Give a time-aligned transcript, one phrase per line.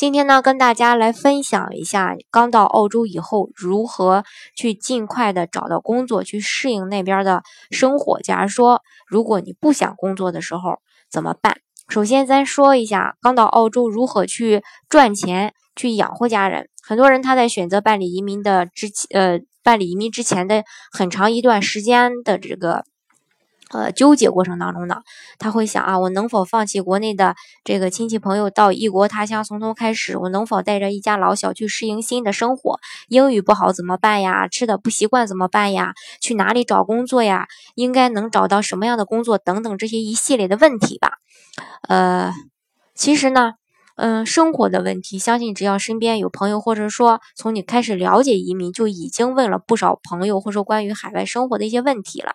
[0.00, 4.24] 今天呢，跟大家来分享一下刚到澳洲以后如何
[4.56, 8.18] 去尽快的找到工作，去适应那边的生活。
[8.20, 10.78] 假如说，如果你不想工作的时候
[11.10, 11.58] 怎么办？
[11.90, 16.70] 首先，咱说一下刚到澳洲如何去赚钱，去养活家人。
[16.82, 22.84] 很多人他在选择办理移民的之前呃办理移民之前的很长一段时间的这个。
[23.72, 25.02] 呃，纠结过程当中呢，
[25.38, 30.16] 他会想啊，我能否放弃国内的这个亲戚朋友，到异国他乡从头开始？
[30.18, 32.80] 我能否带着一家老小去适应新的生活？
[33.08, 34.48] 英语不好怎么办呀？
[34.48, 35.94] 吃的不习惯怎么办呀？
[36.20, 37.46] 去哪里找工作呀？
[37.76, 39.38] 应该能找到什么样的工作？
[39.38, 41.12] 等等这些一系列的问题吧。
[41.88, 42.32] 呃，
[42.94, 43.59] 其实呢。
[44.02, 52.32] 嗯，生活的问题，相信只要身边有朋友，或者说从你开始了解移民，就已经问了不少朋友，或者说关于海外生活的一些问题了。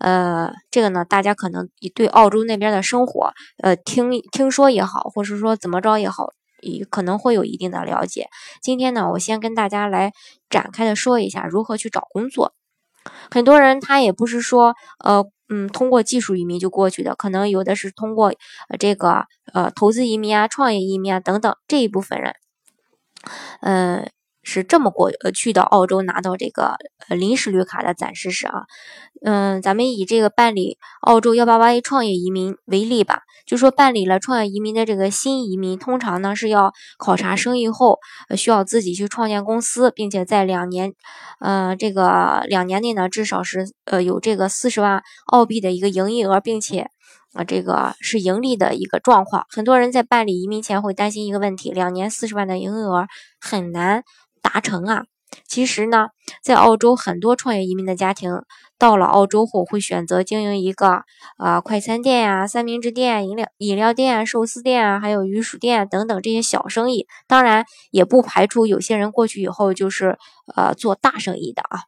[0.00, 3.32] 呃，这个呢，大家可能对澳洲那边的生活，
[3.62, 6.30] 呃，听听说也好，或者说怎么着也好，
[6.62, 8.26] 也可能会有一定的了解。
[8.60, 10.12] 今天呢，我先跟大家来
[10.50, 12.54] 展开的说一下如何去找工作。
[13.30, 15.24] 很多人他也不是说，呃。
[15.48, 18.34] 嗯，通过技术移民就过去的，可能有的是通过
[18.78, 22.34] 这个呃投资移民啊、创业移民啊等等这一部分人，
[23.62, 24.10] 嗯。
[24.48, 26.76] 是这么过呃去到澳洲拿到这个
[27.08, 28.62] 呃临时绿卡的，暂时是啊，
[29.22, 37.98] 嗯，咱们以这个办理澳洲幺八八 A 创业移民为例吧，就说办理了创业移民的这个新移民，通常呢是要考察生意后，
[38.38, 40.94] 需要自己去创建公司，并且在两年，
[41.40, 46.90] 呃，这个两年内呢，至少是呃有这个四十万澳币的一个营业额，并且
[47.34, 49.46] 啊这个是盈利的一个状况。
[49.50, 53.06] 很多人在办理移民前会担心一个问题：两年四十万的营业额
[53.40, 54.04] 很难。
[54.40, 55.02] 达成啊！
[55.46, 56.06] 其实呢，
[56.42, 58.30] 在澳洲很多创业移民的家庭
[58.78, 61.02] 到了澳洲后，会选择经营一个
[61.36, 67.06] 啊快餐店呀、三明治店、饮料饮料店、寿司店啊，还有鱼薯店啊等等这些小生意。
[67.26, 70.16] 当然，也不排除有些人过去以后就是
[70.54, 71.80] 呃做大生意的啊。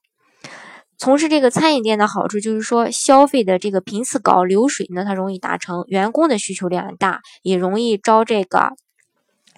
[1.01, 8.75] 从事这个餐饮店的好处就是说，消费的这个频次高，流水呢它容易达成，员工的需求量大，也容易招这个。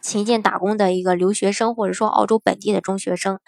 [0.01, 3.41] 勤俭打工的一个留学生，或者说澳洲本地的中学生，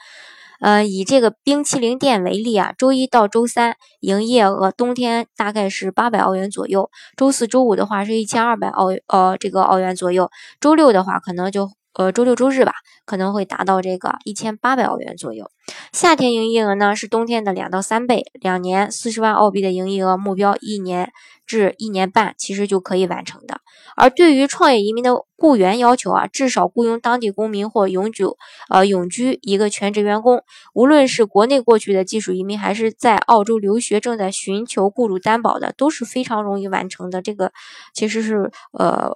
[0.61, 12.73] 呃，以这个冰淇淋店为例啊，周一到周三营业额冬天大概是八百澳元左右，周四周五的话是一千二百澳呃这个澳元左右，周六的话可能就呃周六周日吧，
[13.05, 15.51] 可能会达到这个一千八百澳元左右。
[15.93, 21.11] 夏天营业额呢是冬天的两到三倍，两年四十万澳币的营业额目标，一年
[21.47, 23.61] 至一年半其实就可以完成的。
[23.97, 28.37] 而对于创业移民的雇员要求啊，至少雇佣当地公民或永久
[28.69, 30.43] 呃永居一个全职员工。
[30.75, 37.23] 无论是国内过去的技术移民，还是在澳洲留学正在寻求雇主担保的，都是非常容易完成的。
[37.23, 37.53] 这个
[37.95, 39.11] 其实是呃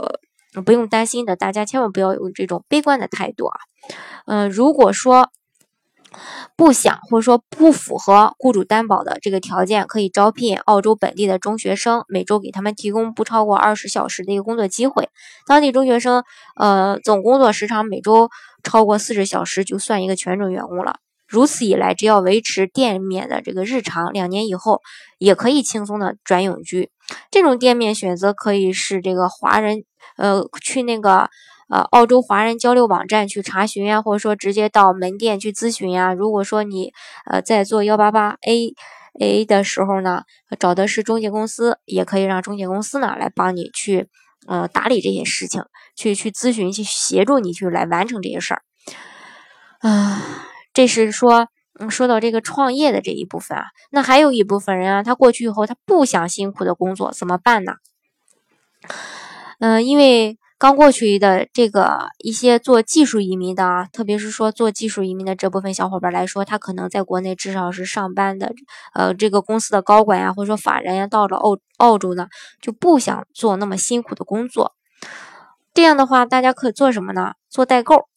[0.64, 3.60] 不用担心的，大家千万不要有这种悲观的态度啊。
[4.26, 5.30] 嗯，如果说。
[6.56, 15.10] 不想或者说不符合雇主担保的这个条件，可以招聘澳洲本地的中学生，每周给他们提供不超过二十小时的一个工作机会。
[15.46, 16.24] 当地中学生，
[16.56, 18.30] 呃，总工作时长每周
[18.64, 20.98] 超过四十小时，就算一个全职员工了。
[21.28, 24.80] 如此一来，只要维持店面的这个日常，两年以后
[25.18, 26.90] 也可以轻松的转永居。
[27.30, 29.84] 这种店面选择可以是这个华人，
[30.16, 31.28] 呃，去那个。
[31.70, 36.14] 呃，澳洲华人交流网站去查询呀，或者说直接到门店去咨询呀。
[36.14, 36.94] 如果说你
[37.30, 38.72] 呃在做幺八八 A
[39.20, 40.22] A 的时候呢，
[40.58, 44.08] 找的是中介公司，也可以让中介公司呢来帮你去
[44.46, 45.62] 呃打理这些事情，
[45.94, 48.62] 去去咨询，去协助你去来完成这些事儿。
[49.80, 50.22] 啊，
[50.78, 51.48] 这是说
[51.80, 57.72] 嗯说到这个创业的这一部分啊，那还有一部分人啊，他过去以后他不想辛苦的工作，怎么办呢？
[59.58, 60.38] 嗯，因为。
[60.60, 68.52] 刚过去的这个一些做技术移民的啊，特别是说做技术移民的这部分小伙伴来说，他可能在国内至少是上班的，
[68.92, 72.26] 呃，这个公司的高管呀，或者说法人呀，到了澳澳洲呢，
[72.60, 74.74] 就不想做那么辛苦的工作。
[75.74, 77.34] 这样的话，大家可以做什么呢？
[77.48, 78.08] 做代购。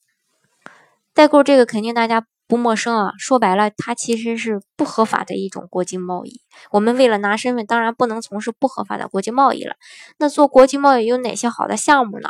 [1.14, 2.26] 代购这个肯定大家。
[2.52, 6.42] 不陌生啊，说白了，它其实是不合法的一种国际贸易。
[6.70, 9.76] 我们为了拿身份，当然不能从事不合法的国际贸易了。
[10.18, 12.28] 那做国际贸易有哪些好的项目呢？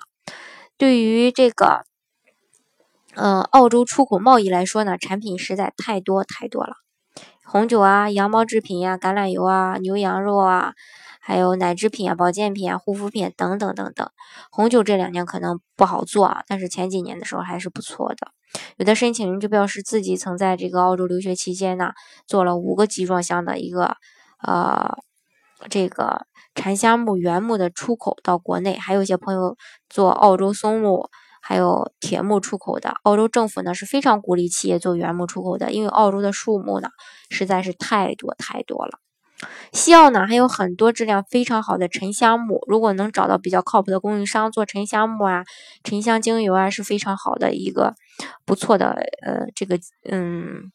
[0.78, 1.86] 对于这个，
[3.16, 6.76] 呃，澳洲出口贸易来说呢，产品实在太多太多了。
[7.44, 10.76] 红酒啊、羊毛制品呀、橄榄油啊、牛羊肉啊，
[11.20, 14.08] 还有奶制品啊、保健品啊、护肤品等等等等。
[14.52, 18.28] 红酒这两年可能不好做啊，但是前几年的时候还是不错的。
[18.78, 21.92] 有的申请人就表示自己曾在这个澳洲留学期间呢，
[22.28, 23.96] 做了五个集装箱的一个
[24.46, 24.98] 呃
[25.70, 26.26] 这个
[26.56, 29.58] 沉香木原木的出口到国内，还有一些朋友
[29.90, 31.10] 做澳洲松木。
[31.44, 36.90] 还有铁木出口的，澳洲政府呢是非常鼓励企业做原木出口的，因为澳洲的树木呢
[37.32, 39.00] 实在是太多太多了。
[39.74, 45.44] 西澳呢还有很多质量非常好的沉香木，如果能找到比较靠谱的供应商做沉香木啊、
[45.84, 47.96] 沉香精油啊，是非常好的一个
[48.46, 48.92] 不错的
[49.22, 49.80] 呃这个
[50.10, 50.72] 嗯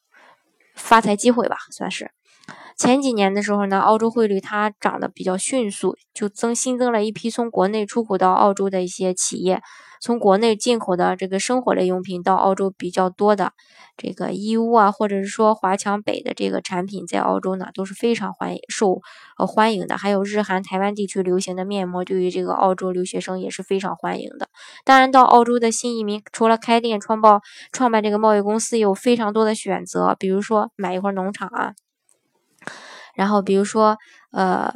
[0.75, 2.11] 发财机会吧，算是。
[2.77, 9.63] 前几年的时候呢，澳洲汇率它涨得比较迅速，就增新增了一批从国内出口到澳洲的一些企业。
[9.99, 13.53] 从国内进口的这个生活类用品到澳洲比较多的
[13.97, 19.01] 这个义乌啊，或者是说华强北的这个产品，在澳洲呢都是非常欢迎受
[19.39, 19.97] 呃欢迎的。
[19.97, 24.49] 还有日韩台湾地区流行的面膜，对于这个澳洲留学生也是非常欢迎的。
[24.85, 27.41] 当然，到澳洲的新移民除了开店创办
[27.73, 31.73] 创办这个贸易公司，有非常多的选择，比如说买一块农场啊，
[33.17, 33.97] 然后比如说
[34.31, 34.73] 呃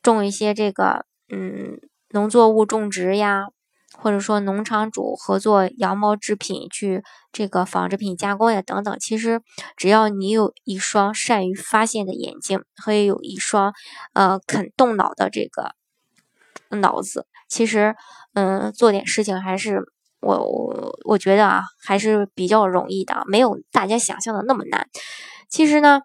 [0.00, 1.80] 种一些这个嗯
[2.10, 3.46] 农作物种植呀。
[3.94, 9.42] 或者说农场主合作羊毛制品去这个纺织品加工呀等等，其实
[9.76, 13.74] 只要你有一双善于发现的眼睛和有一双
[14.14, 15.74] 呃肯动脑的这个
[16.78, 17.94] 脑子，其实
[18.32, 19.82] 嗯做点事情还是
[20.20, 24.88] 我我我觉得啊还是比较容易的，没有大家想象的那么难。
[25.50, 26.00] 其实呢，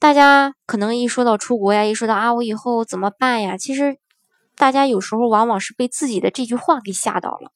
[0.00, 3.98] 大家可能一说到出国呀，一说到啊我以后怎么办呀，其实。
[4.56, 7.50] 大家有时候往往是被自己的这句话给吓到了。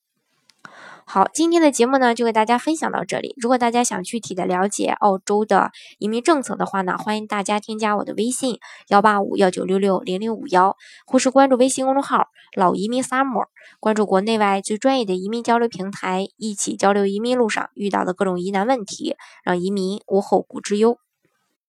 [1.04, 3.34] 好，今天的节目呢就给大家分享到这里。
[3.36, 8.58] 如果大家想具体的了解澳洲的移民政策的话呢，欢迎大家添加我的微信
[8.88, 10.76] 幺八五幺九六六零零五幺，
[11.06, 13.48] 或是关注微信公众号“老移民 summer”，
[13.80, 19.14] 关注国内外最专业的移民交流平台，一起交流移民路上遇到的各种疑难问题，
[19.44, 20.96] 让移民无后顾之忧。